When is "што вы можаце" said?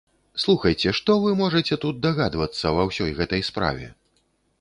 0.99-1.77